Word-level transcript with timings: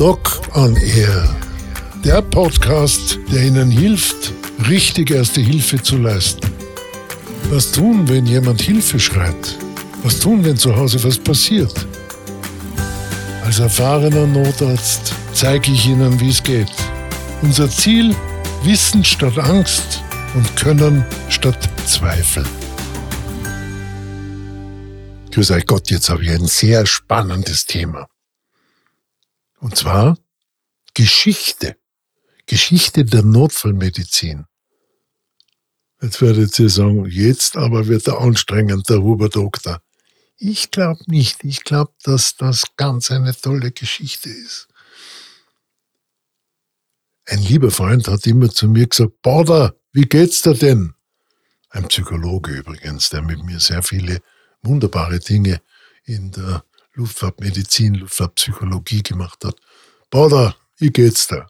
Doc 0.00 0.40
on 0.54 0.74
Air. 0.76 1.36
Der 2.02 2.22
Podcast, 2.22 3.18
der 3.30 3.42
Ihnen 3.42 3.70
hilft, 3.70 4.32
richtig 4.66 5.10
erste 5.10 5.42
Hilfe 5.42 5.82
zu 5.82 5.98
leisten. 5.98 6.50
Was 7.50 7.70
tun, 7.70 8.08
wenn 8.08 8.24
jemand 8.24 8.62
Hilfe 8.62 8.98
schreit? 8.98 9.58
Was 10.02 10.18
tun, 10.18 10.42
wenn 10.42 10.56
zu 10.56 10.74
Hause 10.74 11.04
was 11.04 11.18
passiert? 11.18 11.86
Als 13.44 13.58
erfahrener 13.58 14.26
Notarzt 14.26 15.12
zeige 15.34 15.70
ich 15.70 15.86
Ihnen, 15.86 16.18
wie 16.18 16.30
es 16.30 16.42
geht. 16.42 16.72
Unser 17.42 17.68
Ziel, 17.68 18.16
Wissen 18.62 19.04
statt 19.04 19.36
Angst 19.36 20.02
und 20.34 20.56
Können 20.56 21.04
statt 21.28 21.68
Zweifel. 21.84 22.44
Grüß 25.30 25.50
euch 25.50 25.66
Gott, 25.66 25.90
jetzt 25.90 26.08
habe 26.08 26.24
ich 26.24 26.30
ein 26.30 26.46
sehr 26.46 26.86
spannendes 26.86 27.66
Thema. 27.66 28.08
Und 29.60 29.76
zwar 29.76 30.18
Geschichte. 30.94 31.76
Geschichte 32.46 33.04
der 33.04 33.22
Notfallmedizin. 33.22 34.46
Jetzt 36.02 36.20
werdet 36.22 36.58
ihr 36.58 36.70
sagen, 36.70 37.04
jetzt 37.06 37.56
aber 37.56 37.86
wird 37.86 38.08
er 38.08 38.20
anstrengend, 38.20 38.88
der 38.88 39.02
Huberdoktor. 39.02 39.82
Ich 40.36 40.70
glaube 40.70 41.02
nicht. 41.06 41.44
Ich 41.44 41.62
glaube, 41.64 41.92
dass 42.02 42.36
das 42.36 42.64
ganz 42.76 43.10
eine 43.10 43.36
tolle 43.36 43.70
Geschichte 43.70 44.30
ist. 44.30 44.68
Ein 47.26 47.42
lieber 47.42 47.70
Freund 47.70 48.08
hat 48.08 48.26
immer 48.26 48.48
zu 48.48 48.66
mir 48.66 48.86
gesagt, 48.86 49.20
Bader, 49.22 49.76
wie 49.92 50.06
geht's 50.06 50.40
dir 50.40 50.54
denn? 50.54 50.94
Ein 51.68 51.86
Psychologe 51.88 52.52
übrigens, 52.52 53.10
der 53.10 53.22
mit 53.22 53.44
mir 53.44 53.60
sehr 53.60 53.82
viele 53.82 54.22
wunderbare 54.62 55.20
Dinge 55.20 55.60
in 56.04 56.32
der 56.32 56.64
Luftfahrtmedizin, 56.94 57.94
Luftfahrtpsychologie 57.94 59.02
gemacht 59.02 59.44
hat. 59.44 59.56
Bader, 60.10 60.56
wie 60.76 60.90
geht's 60.90 61.26
da? 61.26 61.46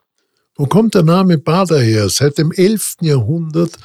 Wo 0.56 0.66
kommt 0.66 0.94
der 0.94 1.02
Name 1.02 1.38
Bader 1.38 1.80
her? 1.80 2.08
Seit 2.10 2.38
dem 2.38 2.52
11. 2.52 2.96
Jahrhundert, 3.00 3.78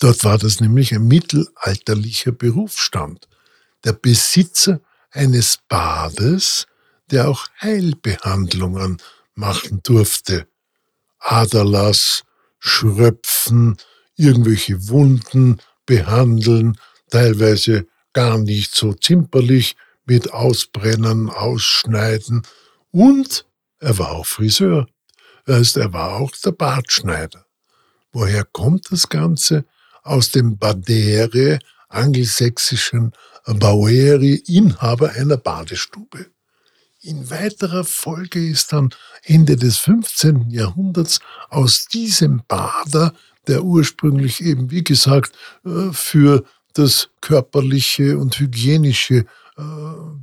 dort 0.00 0.24
war 0.24 0.38
das 0.38 0.60
nämlich 0.60 0.94
ein 0.94 1.06
mittelalterlicher 1.06 2.32
Berufsstand. 2.32 3.28
Der 3.84 3.92
Besitzer 3.92 4.80
eines 5.10 5.58
Bades, 5.68 6.66
der 7.10 7.28
auch 7.28 7.46
Heilbehandlungen 7.60 9.00
machen 9.34 9.80
durfte. 9.82 10.48
Aderlass, 11.20 12.24
Schröpfen, 12.58 13.76
irgendwelche 14.16 14.88
Wunden 14.88 15.58
behandeln, 15.86 16.78
teilweise 17.10 17.86
gar 18.12 18.38
nicht 18.38 18.74
so 18.74 18.92
zimperlich, 18.92 19.76
mit 20.08 20.32
Ausbrennen, 20.32 21.28
Ausschneiden 21.28 22.42
und 22.90 23.46
er 23.78 23.98
war 23.98 24.12
auch 24.12 24.26
Friseur. 24.26 24.88
Das 25.44 25.58
heißt, 25.58 25.76
er 25.76 25.92
war 25.92 26.16
auch 26.16 26.32
der 26.32 26.52
Bartschneider. 26.52 27.46
Woher 28.12 28.44
kommt 28.44 28.90
das 28.90 29.08
Ganze? 29.08 29.64
Aus 30.02 30.30
dem 30.30 30.56
Badere, 30.56 31.58
angelsächsischen 31.88 33.12
Baueri, 33.44 34.42
Inhaber 34.46 35.12
einer 35.12 35.36
Badestube. 35.36 36.26
In 37.00 37.30
weiterer 37.30 37.84
Folge 37.84 38.44
ist 38.44 38.72
dann 38.72 38.90
Ende 39.22 39.56
des 39.56 39.78
15. 39.78 40.50
Jahrhunderts 40.50 41.20
aus 41.48 41.86
diesem 41.86 42.42
Bader, 42.48 43.14
der 43.46 43.62
ursprünglich 43.62 44.42
eben, 44.42 44.70
wie 44.70 44.82
gesagt, 44.82 45.36
äh, 45.64 45.92
für 45.92 46.44
das 46.74 47.10
körperliche 47.20 48.18
und 48.18 48.38
hygienische 48.38 49.26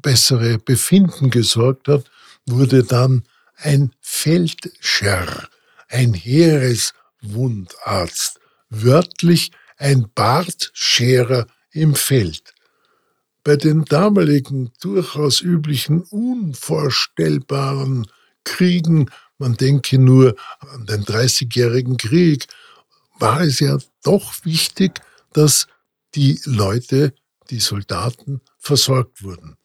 bessere 0.01 0.57
Befinden 0.59 1.29
gesorgt 1.29 1.87
hat, 1.87 2.03
wurde 2.45 2.83
dann 2.83 3.23
ein 3.57 3.93
Feldscherr, 4.01 5.47
ein 5.89 6.13
Heereswundarzt, 6.13 8.39
wörtlich 8.69 9.51
ein 9.77 10.07
Bartscherer 10.13 11.47
im 11.71 11.95
Feld. 11.95 12.53
Bei 13.43 13.55
den 13.57 13.85
damaligen 13.85 14.71
durchaus 14.81 15.41
üblichen, 15.41 16.01
unvorstellbaren 16.01 18.07
Kriegen, 18.43 19.09
man 19.37 19.55
denke 19.55 19.99
nur 19.99 20.35
an 20.59 20.85
den 20.85 21.03
Dreißigjährigen 21.03 21.97
Krieg, 21.97 22.45
war 23.19 23.41
es 23.41 23.59
ja 23.59 23.77
doch 24.03 24.45
wichtig, 24.45 25.01
dass 25.33 25.67
die 26.15 26.39
Leute, 26.45 27.13
die 27.49 27.59
Soldaten 27.59 28.41
versorgt 28.65 29.23
wurden. 29.23 29.57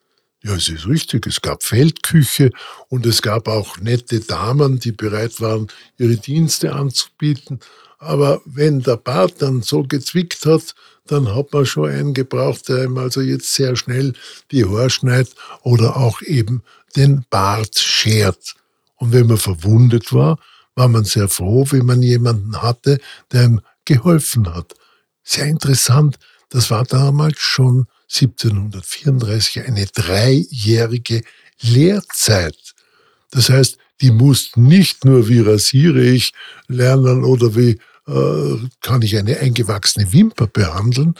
Ja, 0.43 0.55
es 0.55 0.69
ist 0.69 0.87
richtig, 0.87 1.27
es 1.27 1.43
gab 1.43 1.62
Feldküche 1.62 2.50
und 2.88 3.05
es 3.05 3.21
gab 3.21 3.49
auch 3.49 3.77
nette 3.78 4.21
Damen, 4.21 4.78
die 4.78 4.93
bereit 4.93 5.41
waren, 5.41 5.69
ihre 5.99 6.16
Dienste 6.16 6.72
anzubieten. 6.72 7.60
Aber 7.99 8.41
wenn 8.47 8.81
der 8.81 8.97
Bart 8.97 9.43
dann 9.43 9.60
so 9.60 9.83
gezwickt 9.83 10.47
hat, 10.47 10.75
dann 11.06 11.34
hat 11.34 11.53
man 11.53 11.66
schon 11.66 11.91
einen 11.91 12.15
gebraucht, 12.15 12.69
der 12.69 12.84
ihm 12.84 12.97
also 12.97 13.21
jetzt 13.21 13.53
sehr 13.53 13.77
schnell 13.77 14.15
die 14.50 14.65
Haare 14.65 14.89
schneidet 14.89 15.34
oder 15.62 15.97
auch 15.97 16.22
eben 16.22 16.62
den 16.97 17.27
Bart 17.28 17.78
schert. 17.78 18.55
Und 18.97 19.12
wenn 19.12 19.27
man 19.27 19.37
verwundet 19.37 20.12
war, 20.12 20.39
war 20.75 20.89
man 20.89 21.05
sehr 21.05 21.28
froh, 21.28 21.66
wenn 21.71 21.84
man 21.84 22.03
jemanden 22.03 22.62
hatte, 22.62 22.99
der 23.33 23.44
ihm 23.44 23.60
geholfen 23.84 24.55
hat. 24.55 24.75
Sehr 25.22 25.47
interessant, 25.47 26.19
das 26.50 26.71
war 26.71 26.84
damals 26.84 27.38
schon 27.38 27.87
1734 28.12 29.62
eine 29.66 29.87
dreijährige 29.87 31.22
Lehrzeit. 31.61 32.56
Das 33.31 33.49
heißt, 33.49 33.78
die 34.00 34.11
mussten 34.11 34.65
nicht 34.65 35.05
nur, 35.05 35.28
wie 35.28 35.41
rasiere 35.41 36.03
ich, 36.03 36.33
lernen 36.66 37.25
oder 37.25 37.55
wie 37.55 37.78
äh, 38.09 38.69
kann 38.81 39.03
ich 39.03 39.16
eine 39.16 39.39
eingewachsene 39.39 40.12
Wimper 40.12 40.47
behandeln, 40.47 41.15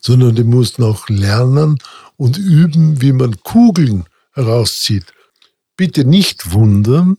sondern 0.00 0.34
die 0.36 0.44
mussten 0.44 0.84
auch 0.84 1.08
lernen 1.08 1.78
und 2.16 2.38
üben, 2.38 3.00
wie 3.00 3.12
man 3.12 3.42
Kugeln 3.42 4.04
herauszieht. 4.32 5.06
Bitte 5.76 6.04
nicht 6.04 6.52
wundern, 6.52 7.16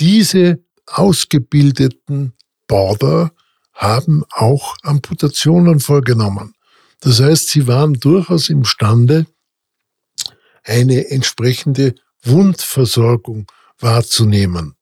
diese 0.00 0.58
ausgebildeten 0.86 2.32
Border 2.66 3.32
haben 3.72 4.24
auch 4.30 4.76
Amputationen 4.82 5.80
vorgenommen. 5.80 6.54
Das 7.00 7.20
heißt, 7.20 7.48
sie 7.48 7.66
waren 7.66 7.94
durchaus 7.94 8.48
imstande, 8.48 9.26
eine 10.64 11.10
entsprechende 11.10 11.96
Wundversorgung 12.22 13.50
wahrzunehmen. 13.78 14.76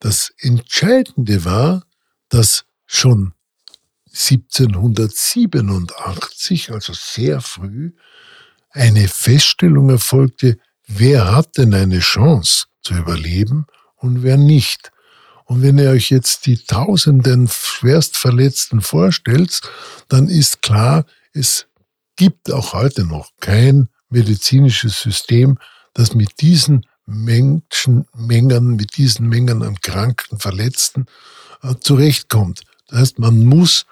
Das 0.00 0.32
Entscheidende 0.38 1.44
war, 1.44 1.84
dass 2.28 2.64
schon 2.86 3.34
1787, 4.08 6.72
also 6.72 6.92
sehr 6.92 7.40
früh, 7.40 7.92
eine 8.70 9.08
Feststellung 9.08 9.90
erfolgte, 9.90 10.58
wer 10.86 11.34
hat 11.34 11.58
denn 11.58 11.74
eine 11.74 11.98
Chance 12.00 12.66
zu 12.82 12.94
überleben 12.94 13.66
und 13.96 14.22
wer 14.22 14.36
nicht. 14.36 14.91
Und 15.52 15.60
wenn 15.60 15.76
ihr 15.76 15.90
euch 15.90 16.08
jetzt 16.08 16.46
die 16.46 16.56
tausenden 16.56 17.46
Schwerstverletzten 17.46 18.80
vorstellt, 18.80 19.60
dann 20.08 20.28
ist 20.28 20.62
klar, 20.62 21.04
es 21.34 21.66
gibt 22.16 22.50
auch 22.50 22.72
heute 22.72 23.04
noch 23.04 23.28
kein 23.38 23.90
medizinisches 24.08 25.02
System, 25.02 25.58
das 25.92 26.14
mit 26.14 26.40
diesen 26.40 26.86
Menschenmengen, 27.04 28.76
mit 28.76 28.96
diesen 28.96 29.28
Mengen 29.28 29.62
an 29.62 29.78
Kranken, 29.82 30.38
Verletzten 30.38 31.04
äh, 31.62 31.74
zurechtkommt. 31.78 32.62
Das 32.88 33.00
heißt, 33.00 33.18
man 33.18 33.44
muss, 33.44 33.84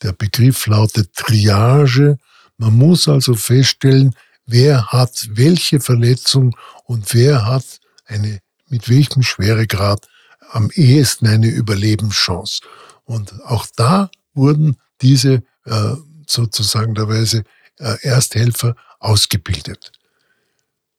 der 0.00 0.12
Begriff 0.12 0.64
lautet 0.68 1.12
Triage, 1.16 2.20
man 2.56 2.72
muss 2.72 3.08
also 3.08 3.34
feststellen, 3.34 4.14
wer 4.46 4.86
hat 4.92 5.26
welche 5.32 5.80
Verletzung 5.80 6.56
und 6.84 7.12
wer 7.14 7.46
hat 7.46 7.80
eine, 8.06 8.38
mit 8.68 8.88
welchem 8.88 9.24
Schweregrad 9.24 10.06
am 10.50 10.70
ehesten 10.74 11.26
eine 11.26 11.48
Überlebenschance. 11.48 12.60
Und 13.04 13.34
auch 13.44 13.66
da 13.76 14.10
wurden 14.34 14.76
diese 15.00 15.42
äh, 15.64 15.94
sozusagen 16.26 16.94
der 16.94 17.08
Weise 17.08 17.44
äh, 17.78 17.96
Ersthelfer 18.02 18.76
ausgebildet. 18.98 19.92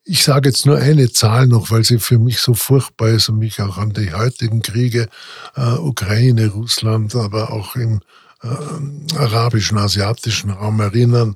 Ich 0.04 0.24
sage 0.24 0.50
jetzt 0.50 0.68
nur 0.68 0.78
eine 0.78 1.12
Zahl 1.12 1.48
noch, 1.48 1.72
weil 1.72 1.84
sie 1.84 1.98
für 1.98 2.20
mich 2.20 2.40
so 2.40 2.54
furchtbar 2.54 3.10
ist 3.10 3.30
und 3.30 3.40
mich 3.40 3.60
auch 3.60 3.78
an 3.78 3.92
die 3.92 4.14
heutigen 4.14 4.62
Kriege, 4.62 5.10
äh, 5.56 5.62
Ukraine, 5.62 6.50
Russland, 6.50 7.16
aber 7.16 7.52
auch 7.52 7.76
im 7.76 8.02
äh, 8.44 9.16
arabischen, 9.18 9.80
asiatischen 9.80 10.52
Raum 10.52 10.80
erinnern. 10.80 11.36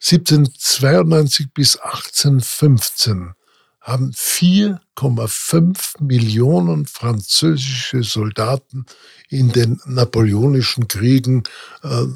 1792 0.00 1.52
bis 1.54 1.76
1815 1.76 3.34
haben 3.80 4.12
4,5 4.98 6.02
Millionen 6.02 6.86
französische 6.86 8.02
Soldaten 8.02 8.86
in 9.28 9.52
den 9.52 9.80
napoleonischen 9.86 10.88
Kriegen 10.88 11.44
äh, 11.82 12.06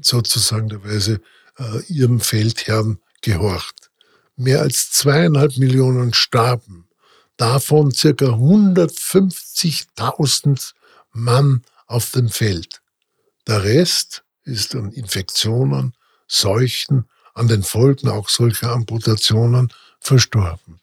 sozusagen 0.00 0.68
der 0.68 0.84
Weise 0.84 1.20
äh, 1.58 1.82
ihrem 1.88 2.20
Feldherrn 2.20 2.98
gehorcht. 3.20 3.90
Mehr 4.36 4.60
als 4.60 4.90
zweieinhalb 4.90 5.58
Millionen 5.58 6.14
starben. 6.14 6.88
davon 7.38 7.92
circa 7.92 8.26
150.000 8.26 10.74
Mann 11.12 11.62
auf 11.86 12.10
dem 12.12 12.28
Feld. 12.28 12.82
Der 13.46 13.64
Rest 13.64 14.22
ist 14.44 14.76
an 14.76 14.92
Infektionen, 14.92 15.94
Seuchen, 16.28 17.08
an 17.34 17.48
den 17.48 17.62
Folgen 17.62 18.08
auch 18.08 18.28
solcher 18.28 18.72
Amputationen 18.72 19.72
verstorben. 19.98 20.81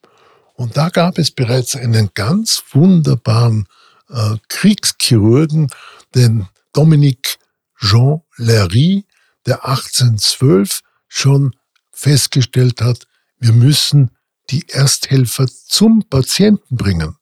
Und 0.59 0.75
da 0.75 0.89
gab 0.89 1.17
es 1.17 1.31
bereits 1.31 1.77
einen 1.77 2.09
ganz 2.15 2.61
wunderbaren 2.73 3.65
äh, 4.09 4.35
Kriegschirurgen, 4.49 5.69
den 6.13 6.49
Dominique 6.73 7.37
Jean 7.79 8.23
Larry, 8.35 9.05
der 9.45 9.65
1812 9.65 10.81
schon 11.07 11.55
festgestellt 11.93 12.81
hat, 12.81 13.07
wir 13.39 13.53
müssen 13.53 14.11
die 14.49 14.67
Ersthelfer 14.67 15.47
zum 15.47 16.03
Patienten 16.09 16.75
bringen. 16.75 17.15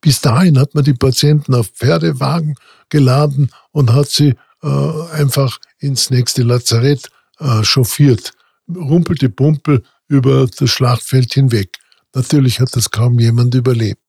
Bis 0.00 0.20
dahin 0.20 0.56
hat 0.56 0.76
man 0.76 0.84
die 0.84 0.94
Patienten 0.94 1.52
auf 1.52 1.70
Pferdewagen 1.70 2.54
geladen 2.90 3.50
und 3.72 3.92
hat 3.92 4.08
sie 4.08 4.36
äh, 4.62 5.08
einfach 5.10 5.58
ins 5.80 6.10
nächste 6.10 6.44
Lazarett 6.44 7.10
äh, 7.40 7.64
chauffiert. 7.64 8.34
Rumpelte 8.72 9.30
Pumpel 9.30 9.82
über 10.06 10.46
das 10.46 10.70
Schlachtfeld 10.70 11.34
hinweg. 11.34 11.80
Natürlich 12.14 12.60
hat 12.60 12.74
das 12.74 12.90
kaum 12.90 13.18
jemand 13.18 13.54
überlebt. 13.54 14.00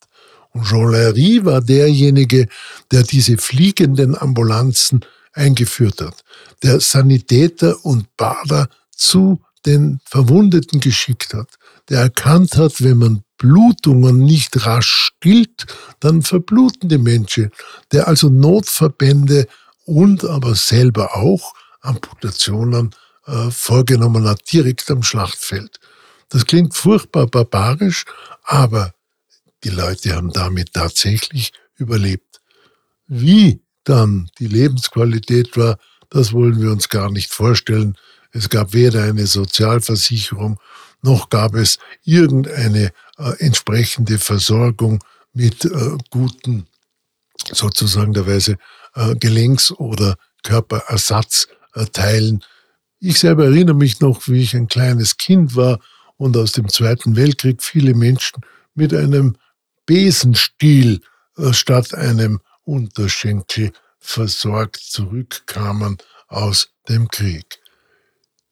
Und 0.52 0.66
Jean 0.66 0.92
Larry 0.92 1.44
war 1.44 1.60
derjenige, 1.60 2.48
der 2.92 3.04
diese 3.04 3.38
fliegenden 3.38 4.18
Ambulanzen 4.18 5.02
eingeführt 5.34 6.02
hat, 6.02 6.24
der 6.64 6.80
Sanitäter 6.80 7.84
und 7.84 8.16
Bader 8.16 8.70
zu 8.92 9.42
den 9.66 10.00
Verwundeten 10.06 10.80
geschickt 10.80 11.34
hat, 11.34 11.50
der 11.90 12.02
erkannt 12.02 12.56
hat, 12.56 12.82
wenn 12.82 12.98
man 12.98 13.24
Blutungen 13.38 14.20
nicht 14.20 14.66
rasch 14.66 15.12
stillt, 15.18 15.66
dann 16.00 16.22
verbluten 16.22 16.88
die 16.88 16.98
Menschen, 16.98 17.52
der 17.92 18.08
also 18.08 18.30
Notverbände 18.30 19.48
und 19.84 20.24
aber 20.24 20.56
selber 20.56 21.16
auch 21.16 21.54
Amputationen 21.82 22.92
äh, 23.28 23.52
vorgenommen 23.52 24.26
hat, 24.26 24.42
direkt 24.52 24.90
am 24.90 25.04
Schlachtfeld. 25.04 25.80
Das 26.30 26.46
klingt 26.46 26.74
furchtbar 26.74 27.28
barbarisch, 27.28 28.06
aber 28.44 28.94
die 29.64 29.70
Leute 29.70 30.16
haben 30.16 30.32
damit 30.32 30.74
tatsächlich 30.74 31.54
überlebt. 31.76 32.42
Wie 33.08 33.62
dann 33.84 34.30
die 34.40 34.48
Lebensqualität 34.48 35.56
war, 35.58 35.78
das 36.10 36.34
wollen 36.34 36.62
wir 36.62 36.72
uns 36.72 36.90
gar 36.90 37.12
nicht 37.12 37.32
vorstellen. 37.32 37.96
Es 38.32 38.50
gab 38.50 38.74
weder 38.74 39.04
eine 39.04 39.28
Sozialversicherung, 39.28 40.60
noch 41.02 41.30
gab 41.30 41.56
es 41.56 41.78
irgendeine 42.04 42.92
äh, 43.18 43.34
entsprechende 43.40 44.18
Versorgung 44.18 45.04
mit 45.34 45.66
äh, 45.66 45.98
guten, 46.10 46.68
sozusagen 47.52 48.14
der 48.14 48.28
Weise, 48.28 48.58
äh, 48.96 49.16
Gelenks- 49.16 49.72
oder 49.72 50.16
Körperersatzteilen. 50.44 52.44
Ich 53.00 53.20
selber 53.20 53.46
erinnere 53.46 53.76
mich 53.76 54.00
noch, 54.00 54.28
wie 54.28 54.42
ich 54.42 54.56
ein 54.56 54.68
kleines 54.68 55.18
Kind 55.18 55.56
war 55.56 55.80
und 56.18 56.38
aus 56.38 56.52
dem 56.54 56.70
Zweiten 56.70 57.16
Weltkrieg 57.16 57.62
viele 57.64 57.94
Menschen 57.94 58.42
mit 58.74 58.94
einem 58.94 59.36
Besenstiel 59.86 61.02
äh, 61.38 61.54
statt 61.54 61.94
einem 61.94 62.40
Unterschenkel 62.64 63.72
versorgt 64.00 64.78
zurückkamen 64.78 65.98
aus 66.28 66.70
dem 66.90 67.08
Krieg. 67.08 67.60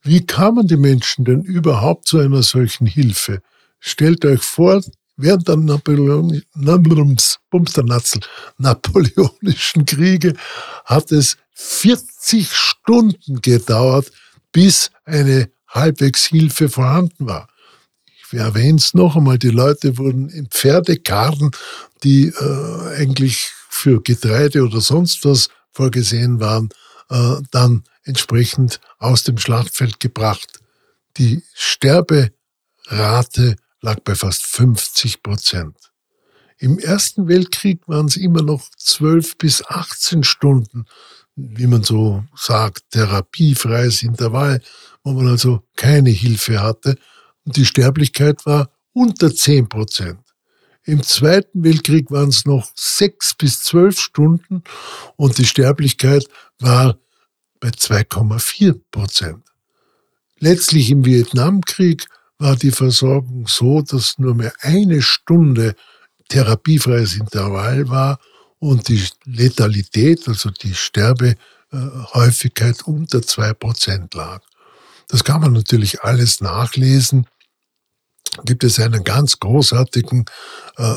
Wie 0.01 0.25
kamen 0.25 0.67
die 0.67 0.77
Menschen 0.77 1.25
denn 1.25 1.41
überhaupt 1.43 2.07
zu 2.07 2.19
einer 2.19 2.43
solchen 2.43 2.85
Hilfe? 2.85 3.41
Stellt 3.79 4.25
euch 4.25 4.41
vor, 4.41 4.81
während 5.15 5.47
der 5.47 5.57
Napoleon, 5.57 6.41
napoleonischen 8.57 9.85
Kriege 9.85 10.33
hat 10.85 11.11
es 11.11 11.37
40 11.53 12.51
Stunden 12.51 13.41
gedauert, 13.41 14.11
bis 14.51 14.91
eine 15.05 15.49
halbwegs 15.67 16.25
Hilfe 16.25 16.69
vorhanden 16.69 17.25
war. 17.25 17.47
Ich 18.33 18.39
erwähne 18.39 18.79
es 18.79 18.95
noch 18.95 19.15
einmal, 19.15 19.37
die 19.37 19.51
Leute 19.51 19.99
wurden 19.99 20.27
in 20.29 20.47
Pferdekarren, 20.47 21.51
die 22.03 22.29
äh, 22.29 22.95
eigentlich 22.97 23.51
für 23.69 24.01
Getreide 24.01 24.63
oder 24.63 24.81
sonst 24.81 25.23
was 25.23 25.49
vorgesehen 25.71 26.39
waren, 26.39 26.69
äh, 27.11 27.35
dann 27.51 27.83
entsprechend 28.03 28.81
aus 28.97 29.23
dem 29.23 29.37
Schlachtfeld 29.37 29.99
gebracht. 29.99 30.61
Die 31.17 31.43
Sterberate 31.53 32.31
lag 33.81 33.99
bei 34.03 34.15
fast 34.15 34.47
50 34.47 35.21
Prozent. 35.21 35.77
Im 36.57 36.79
Ersten 36.79 37.27
Weltkrieg 37.27 37.87
waren 37.87 38.07
es 38.07 38.17
immer 38.17 38.41
noch 38.41 38.67
12 38.77 39.37
bis 39.37 39.63
18 39.63 40.23
Stunden, 40.23 40.85
wie 41.35 41.67
man 41.67 41.83
so 41.83 42.23
sagt, 42.35 42.81
therapiefreies 42.89 44.01
Intervall, 44.01 44.59
wo 45.03 45.11
man 45.11 45.27
also 45.27 45.61
keine 45.75 46.09
Hilfe 46.09 46.63
hatte. 46.63 46.97
Und 47.45 47.57
die 47.57 47.65
Sterblichkeit 47.65 48.45
war 48.45 48.69
unter 48.93 49.33
10 49.33 49.69
Prozent. 49.69 50.19
Im 50.85 51.01
Zweiten 51.01 51.63
Weltkrieg 51.63 52.11
waren 52.11 52.29
es 52.29 52.45
noch 52.45 52.69
sechs 52.75 53.33
bis 53.33 53.63
zwölf 53.63 53.99
Stunden 53.99 54.63
und 55.15 55.37
die 55.37 55.45
Sterblichkeit 55.45 56.25
war 56.59 56.97
bei 57.59 57.69
2,4 57.69 58.79
Prozent. 58.91 59.43
Letztlich 60.39 60.91
im 60.91 61.05
Vietnamkrieg 61.05 62.07
war 62.37 62.57
die 62.57 62.71
Versorgung 62.71 63.47
so, 63.47 63.81
dass 63.81 64.19
nur 64.19 64.35
mehr 64.35 64.53
eine 64.59 65.01
Stunde 65.01 65.75
therapiefreies 66.27 67.15
Intervall 67.15 67.87
war 67.87 68.19
und 68.59 68.89
die 68.89 69.05
Letalität, 69.23 70.27
also 70.27 70.49
die 70.49 70.73
Sterbehäufigkeit 70.73 72.83
unter 72.83 73.21
zwei 73.21 73.53
Prozent 73.53 74.13
lag. 74.13 74.41
Das 75.07 75.23
kann 75.23 75.41
man 75.41 75.53
natürlich 75.53 76.01
alles 76.01 76.41
nachlesen 76.41 77.27
gibt 78.45 78.63
es 78.63 78.79
einen 78.79 79.03
ganz 79.03 79.39
großartigen 79.39 80.25
äh, 80.77 80.95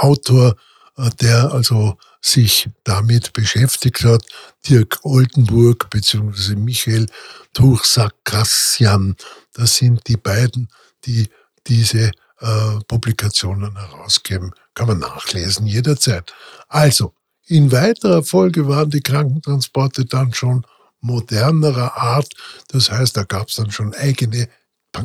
Autor, 0.00 0.56
äh, 0.96 1.10
der 1.20 1.52
also 1.52 1.96
sich 2.20 2.70
damit 2.84 3.32
beschäftigt 3.32 4.04
hat, 4.04 4.24
Dirk 4.66 4.98
Oldenburg 5.02 5.90
bzw. 5.90 6.56
Michael 6.56 7.06
Tursakrassian. 7.52 9.16
Das 9.52 9.76
sind 9.76 10.06
die 10.06 10.16
beiden, 10.16 10.68
die 11.04 11.28
diese 11.66 12.10
äh, 12.40 12.78
Publikationen 12.88 13.76
herausgeben. 13.76 14.52
Kann 14.74 14.88
man 14.88 14.98
nachlesen 14.98 15.66
jederzeit. 15.66 16.32
Also, 16.68 17.14
in 17.46 17.70
weiterer 17.70 18.22
Folge 18.22 18.66
waren 18.68 18.88
die 18.88 19.02
Krankentransporte 19.02 20.06
dann 20.06 20.32
schon 20.32 20.66
modernerer 21.00 21.96
Art. 21.96 22.32
Das 22.68 22.90
heißt, 22.90 23.16
da 23.16 23.24
gab 23.24 23.48
es 23.48 23.56
dann 23.56 23.70
schon 23.70 23.94
eigene 23.94 24.48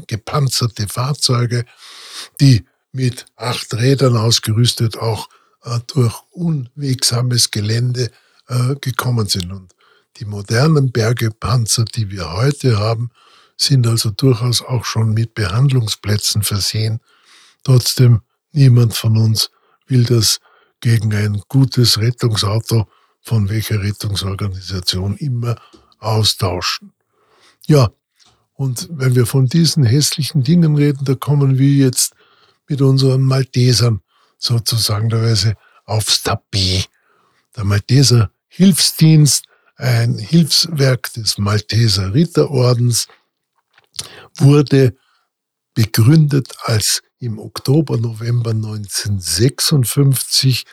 gepanzerte 0.08 0.88
Fahrzeuge, 0.88 1.66
die 2.40 2.66
mit 2.92 3.26
acht 3.36 3.74
Rädern 3.74 4.18
ausgerüstet 4.18 4.98
auch 4.98 5.30
äh, 5.64 5.80
durch 5.88 6.22
unwegsames 6.32 7.52
Gelände 7.52 8.12
äh, 8.48 8.76
gekommen 8.82 9.28
sind. 9.28 9.52
Und 9.52 9.74
die 10.18 10.26
modernen 10.26 10.92
Bergepanzer, 10.92 11.86
die 11.86 12.10
wir 12.10 12.34
heute 12.34 12.80
haben, 12.80 13.12
sind 13.58 13.88
also 13.88 14.10
durchaus 14.10 14.62
auch 14.62 14.86
schon 14.86 15.14
mit 15.14 15.34
Behandlungsplätzen 15.34 16.44
versehen. 16.44 17.00
Trotzdem, 17.64 18.22
niemand 18.52 18.96
von 18.96 19.18
uns 19.18 19.52
will 19.88 20.06
das 20.06 20.40
gegen 20.80 21.14
ein 21.14 21.42
gutes 21.50 22.00
Rettungsauto 22.00 22.88
von 23.22 23.50
welcher 23.50 23.82
Rettungsorganisation 23.82 25.18
immer 25.18 25.56
austauschen. 26.00 26.94
Ja, 27.68 27.92
und 28.60 28.88
wenn 28.92 29.16
wir 29.16 29.26
von 29.26 29.46
diesen 29.46 29.86
hässlichen 29.86 30.44
Dingen 30.44 30.76
reden, 30.76 31.06
da 31.06 31.16
kommen 31.16 31.58
wir 31.58 31.70
jetzt 31.70 32.14
mit 32.68 32.82
unseren 32.82 33.22
Maltesern 33.22 34.02
sozusagen 34.38 35.08
derweise 35.08 35.56
aufs 35.86 36.24
Tapet. 36.24 36.90
Der 37.56 37.64
Malteser 37.64 38.32
Hilfsdienst, 38.50 39.46
ein 39.78 40.18
Hilfswerk 40.18 41.14
des 41.14 41.38
Malteser 41.38 42.14
Ritterordens, 42.14 43.08
wurde 44.36 44.94
begründet, 45.74 46.54
als 46.64 47.02
im 47.20 47.40
Oktober, 47.40 47.96
November 47.96 48.52
1956 48.52 50.66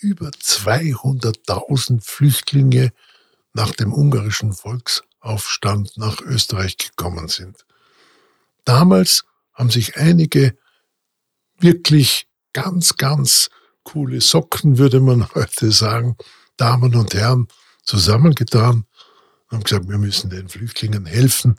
über 0.00 0.30
200.000 0.30 2.02
Flüchtlinge 2.02 2.92
nach 3.52 3.70
dem 3.70 3.92
ungarischen 3.92 4.52
Volks 4.52 5.04
Aufstand 5.24 5.96
nach 5.96 6.20
Österreich 6.20 6.76
gekommen 6.76 7.28
sind. 7.28 7.64
Damals 8.64 9.24
haben 9.52 9.70
sich 9.70 9.96
einige 9.96 10.56
wirklich 11.58 12.28
ganz, 12.52 12.96
ganz 12.96 13.50
coole 13.82 14.20
Socken, 14.20 14.78
würde 14.78 15.00
man 15.00 15.28
heute 15.34 15.72
sagen, 15.72 16.16
Damen 16.56 16.94
und 16.94 17.14
Herren, 17.14 17.48
zusammengetan, 17.82 18.86
haben 19.50 19.64
gesagt, 19.64 19.88
wir 19.88 19.98
müssen 19.98 20.30
den 20.30 20.48
Flüchtlingen 20.48 21.06
helfen. 21.06 21.58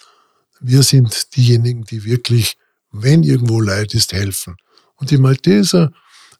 wir 0.60 0.84
sind 0.84 1.36
diejenigen, 1.36 1.86
die 1.86 2.04
wirklich, 2.04 2.58
wenn 3.02 3.24
irgendwo 3.24 3.62
Leid 3.62 3.94
ist, 3.94 4.12
helfen. 4.14 4.58
Und 4.96 5.12
die 5.12 5.18
Malteser, 5.18 5.92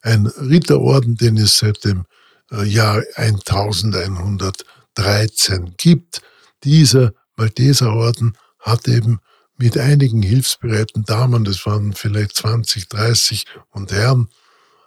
ein 0.02 0.28
Ritterorden, 0.28 1.16
den 1.16 1.38
es 1.38 1.58
seit 1.58 1.84
dem 1.84 2.06
äh, 2.52 2.64
Jahr 2.64 3.02
1113 3.16 5.74
gibt, 5.78 6.22
dieser 6.64 7.12
Malteserorden 7.36 8.38
hat 8.60 8.88
eben 8.88 9.20
mit 9.58 9.78
einigen 9.78 10.22
hilfsbereiten 10.22 11.04
Damen, 11.06 11.46
das 11.46 11.66
waren 11.66 11.94
vielleicht 11.94 12.36
20, 12.36 12.90
30 12.90 13.46
und 13.72 13.92
Herren, 13.92 14.28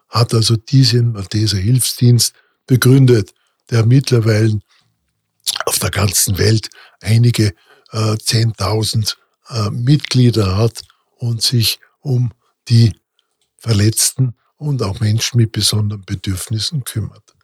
hat 0.09 0.35
also 0.35 0.57
diesen 0.57 1.13
Malteser 1.13 1.59
Hilfsdienst 1.59 2.35
begründet, 2.67 3.33
der 3.71 3.87
mittlerweile 3.87 4.59
auf 5.67 5.79
der 5.79 5.91
ganzen 5.91 6.39
Welt 6.39 6.71
einige 7.01 7.53
äh, 7.93 8.15
10.000 8.15 9.15
äh, 9.51 9.71
Mitglieder 9.71 10.57
hat 10.57 10.83
und 11.19 11.43
sich 11.43 11.79
um 12.01 12.33
die 12.69 12.93
Verletzten 13.59 14.35
und 14.57 14.83
auch 14.83 15.01
Menschen 15.01 15.39
mit 15.39 15.53
besonderen 15.53 16.05
Bedürfnissen 16.05 16.85
kümmert. 16.85 17.35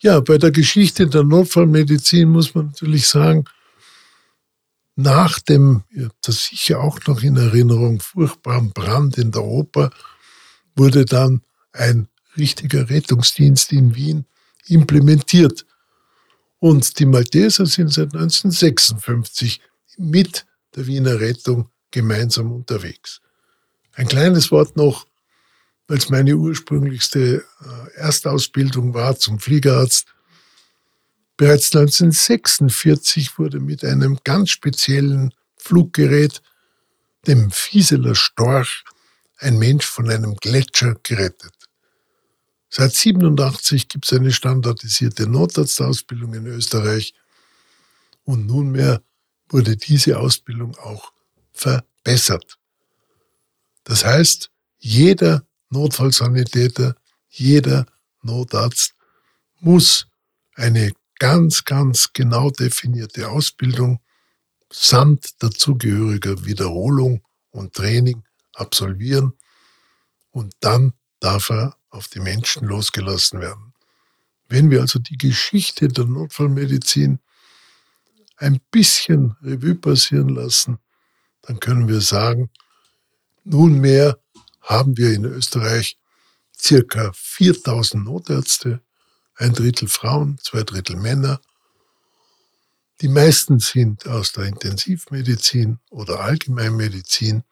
Ja, 0.00 0.20
bei 0.20 0.38
der 0.38 0.50
Geschichte 0.50 1.06
der 1.06 1.24
Notfallmedizin 1.24 2.28
muss 2.28 2.54
man 2.54 2.66
natürlich 2.66 3.08
sagen, 3.08 3.44
nach 4.94 5.38
dem, 5.40 5.84
ja, 5.90 6.08
das 6.22 6.44
sicher 6.44 6.80
auch 6.80 6.98
noch 7.06 7.22
in 7.22 7.36
Erinnerung, 7.36 8.00
furchtbaren 8.00 8.72
Brand 8.72 9.18
in 9.18 9.30
der 9.30 9.44
Oper, 9.44 9.90
wurde 10.74 11.04
dann 11.04 11.42
ein 11.72 12.08
richtiger 12.36 12.88
Rettungsdienst 12.88 13.72
in 13.72 13.94
Wien 13.94 14.26
implementiert. 14.66 15.66
Und 16.58 16.98
die 16.98 17.06
Malteser 17.06 17.66
sind 17.66 17.92
seit 17.92 18.14
1956 18.14 19.60
mit 19.98 20.46
der 20.74 20.86
Wiener 20.86 21.20
Rettung 21.20 21.68
gemeinsam 21.96 22.52
unterwegs. 22.52 23.22
Ein 23.94 24.06
kleines 24.06 24.50
Wort 24.50 24.76
noch, 24.76 25.06
weil 25.88 25.96
es 25.96 26.10
meine 26.10 26.36
ursprünglichste 26.36 27.42
äh, 27.42 27.96
Erstausbildung 27.96 28.92
war 28.92 29.16
zum 29.16 29.38
Fliegerarzt. 29.38 30.04
Bereits 31.38 31.74
1946 31.74 33.38
wurde 33.38 33.60
mit 33.60 33.82
einem 33.82 34.18
ganz 34.24 34.50
speziellen 34.50 35.32
Fluggerät, 35.56 36.42
dem 37.26 37.50
Fieseler 37.50 38.14
Storch, 38.14 38.84
ein 39.38 39.58
Mensch 39.58 39.86
von 39.86 40.10
einem 40.10 40.36
Gletscher 40.36 40.96
gerettet. 41.02 41.54
Seit 42.68 42.92
87 42.92 43.88
gibt 43.88 44.04
es 44.04 44.12
eine 44.12 44.32
standardisierte 44.32 45.26
Notarztausbildung 45.26 46.34
in 46.34 46.46
Österreich 46.46 47.14
und 48.24 48.44
nunmehr 48.44 49.00
wurde 49.48 49.78
diese 49.78 50.18
Ausbildung 50.18 50.76
auch 50.76 51.15
verbessert. 51.56 52.58
Das 53.84 54.04
heißt, 54.04 54.50
jeder 54.78 55.46
Notfallsanitäter, 55.70 56.94
jeder 57.28 57.86
Notarzt 58.22 58.94
muss 59.60 60.06
eine 60.54 60.92
ganz, 61.18 61.64
ganz 61.64 62.12
genau 62.12 62.50
definierte 62.50 63.28
Ausbildung 63.28 64.00
samt 64.70 65.42
dazugehöriger 65.42 66.44
Wiederholung 66.44 67.22
und 67.50 67.72
Training 67.72 68.22
absolvieren 68.54 69.32
und 70.30 70.54
dann 70.60 70.92
darf 71.20 71.50
er 71.50 71.76
auf 71.90 72.08
die 72.08 72.20
Menschen 72.20 72.66
losgelassen 72.66 73.40
werden. 73.40 73.72
Wenn 74.48 74.70
wir 74.70 74.82
also 74.82 74.98
die 74.98 75.16
Geschichte 75.16 75.88
der 75.88 76.04
Notfallmedizin 76.04 77.20
ein 78.36 78.60
bisschen 78.70 79.36
Revue 79.42 79.76
passieren 79.76 80.28
lassen, 80.28 80.78
dann 81.46 81.60
können 81.60 81.88
wir 81.88 82.00
sagen, 82.00 82.50
nunmehr 83.44 84.18
haben 84.60 84.96
wir 84.96 85.12
in 85.12 85.24
Österreich 85.24 85.96
circa 86.58 87.12
4000 87.14 88.04
Notärzte, 88.04 88.80
ein 89.36 89.52
Drittel 89.52 89.88
Frauen, 89.88 90.38
zwei 90.42 90.62
Drittel 90.62 90.96
Männer. 90.96 91.40
Die 93.00 93.08
meisten 93.08 93.58
sind 93.58 94.06
aus 94.08 94.32
der 94.32 94.44
Intensivmedizin 94.44 95.78
oder 95.90 96.20
Allgemeinmedizin, 96.20 97.44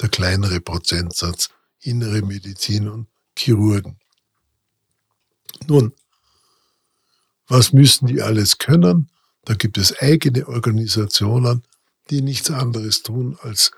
der 0.00 0.08
kleinere 0.08 0.60
Prozentsatz 0.60 1.48
innere 1.80 2.22
Medizin 2.22 2.88
und 2.88 3.08
Chirurgen. 3.36 3.98
Nun, 5.66 5.92
was 7.48 7.72
müssen 7.72 8.06
die 8.06 8.22
alles 8.22 8.58
können? 8.58 9.10
Da 9.44 9.54
gibt 9.54 9.78
es 9.78 9.98
eigene 9.98 10.46
Organisationen, 10.46 11.64
die 12.12 12.20
nichts 12.20 12.50
anderes 12.50 13.02
tun, 13.02 13.38
als 13.40 13.72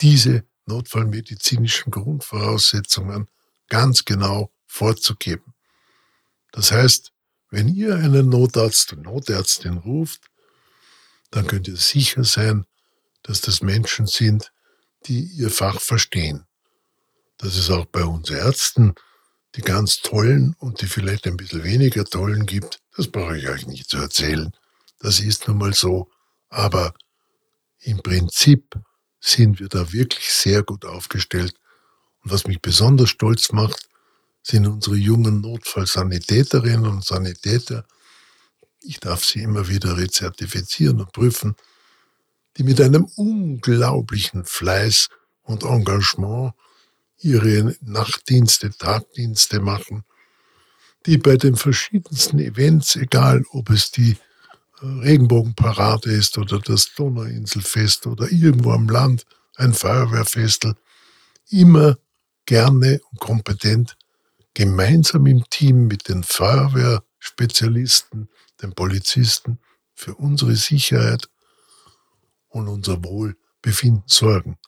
diese 0.00 0.44
notfallmedizinischen 0.66 1.90
Grundvoraussetzungen 1.90 3.28
ganz 3.68 4.04
genau 4.04 4.52
vorzugeben. 4.66 5.52
Das 6.52 6.70
heißt, 6.70 7.12
wenn 7.50 7.66
ihr 7.68 7.96
einen 7.96 8.28
Notarzt 8.28 8.92
und 8.92 9.02
Notärztin 9.02 9.78
ruft, 9.78 10.22
dann 11.32 11.48
könnt 11.48 11.66
ihr 11.66 11.76
sicher 11.76 12.22
sein, 12.22 12.66
dass 13.24 13.40
das 13.40 13.62
Menschen 13.62 14.06
sind, 14.06 14.52
die 15.06 15.24
ihr 15.24 15.50
Fach 15.50 15.80
verstehen. 15.80 16.46
Das 17.36 17.56
ist 17.56 17.70
auch 17.70 17.86
bei 17.86 18.04
uns 18.04 18.30
Ärzten, 18.30 18.94
die 19.56 19.62
ganz 19.62 20.02
tollen 20.02 20.54
und 20.58 20.80
die 20.82 20.86
vielleicht 20.86 21.26
ein 21.26 21.36
bisschen 21.36 21.64
weniger 21.64 22.04
tollen 22.04 22.46
gibt. 22.46 22.80
Das 22.96 23.08
brauche 23.08 23.36
ich 23.36 23.48
euch 23.48 23.66
nicht 23.66 23.90
zu 23.90 23.96
erzählen. 23.96 24.52
Das 25.00 25.18
ist 25.18 25.48
nun 25.48 25.58
mal 25.58 25.74
so. 25.74 26.10
Aber 26.48 26.94
im 27.82 28.02
Prinzip 28.02 28.74
sind 29.20 29.60
wir 29.60 29.68
da 29.68 29.92
wirklich 29.92 30.32
sehr 30.32 30.62
gut 30.62 30.84
aufgestellt. 30.84 31.54
Und 32.22 32.32
was 32.32 32.46
mich 32.46 32.60
besonders 32.60 33.10
stolz 33.10 33.52
macht, 33.52 33.88
sind 34.42 34.66
unsere 34.66 34.96
jungen 34.96 35.40
Notfallsanitäterinnen 35.40 36.86
und 36.86 37.04
Sanitäter. 37.04 37.86
Ich 38.80 38.98
darf 38.98 39.24
sie 39.24 39.42
immer 39.42 39.68
wieder 39.68 39.96
rezertifizieren 39.96 41.00
und 41.00 41.12
prüfen, 41.12 41.54
die 42.56 42.64
mit 42.64 42.80
einem 42.80 43.04
unglaublichen 43.16 44.44
Fleiß 44.44 45.08
und 45.42 45.62
Engagement 45.62 46.52
ihre 47.18 47.76
Nachtdienste, 47.80 48.70
Tagdienste 48.70 49.60
machen, 49.60 50.04
die 51.06 51.18
bei 51.18 51.36
den 51.36 51.56
verschiedensten 51.56 52.38
Events, 52.40 52.96
egal 52.96 53.44
ob 53.50 53.70
es 53.70 53.90
die 53.90 54.16
Regenbogenparade 54.82 56.12
ist 56.12 56.38
oder 56.38 56.58
das 56.58 56.94
Donauinselfest 56.94 58.06
oder 58.06 58.30
irgendwo 58.30 58.72
am 58.72 58.88
Land 58.88 59.26
ein 59.56 59.74
Feuerwehrfestel, 59.74 60.76
immer 61.50 61.98
gerne 62.46 63.00
und 63.10 63.20
kompetent 63.20 63.96
gemeinsam 64.54 65.26
im 65.26 65.44
Team 65.48 65.86
mit 65.86 66.08
den 66.08 66.24
Feuerwehrspezialisten, 66.24 68.28
den 68.60 68.74
Polizisten 68.74 69.60
für 69.94 70.14
unsere 70.14 70.56
Sicherheit 70.56 71.30
und 72.48 72.68
unser 72.68 73.02
Wohlbefinden 73.04 74.02
sorgen. 74.06 74.58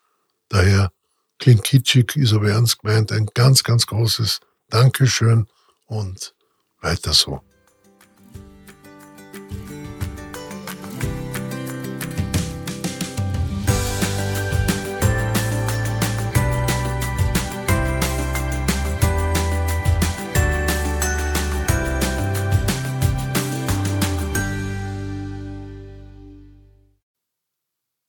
Daher 0.48 0.90
klingt 1.38 1.64
kitschig, 1.64 2.16
ist 2.16 2.32
aber 2.32 2.48
ernst 2.50 2.78
gemeint, 2.80 3.12
ein 3.12 3.26
ganz, 3.34 3.62
ganz 3.64 3.86
großes 3.86 4.40
Dankeschön 4.68 5.46
und 5.86 6.34
weiter 6.80 7.12
so. 7.12 7.42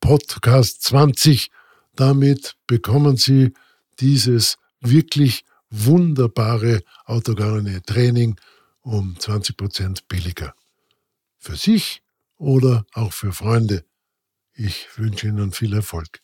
Podcast 0.00 0.82
20 0.82 1.50
damit 1.94 2.56
bekommen 2.66 3.16
Sie 3.16 3.52
dieses 4.00 4.56
wirklich 4.80 5.44
wunderbare 5.70 6.82
autogene 7.04 7.82
Training 7.82 8.36
um 8.82 9.18
20 9.18 9.56
Prozent 9.56 10.08
billiger. 10.08 10.54
für 11.38 11.56
sich 11.56 12.02
oder 12.36 12.86
auch 12.92 13.12
für 13.12 13.32
Freunde. 13.32 13.84
Ich 14.54 14.86
wünsche 14.96 15.28
Ihnen 15.28 15.52
viel 15.52 15.74
Erfolg. 15.74 16.20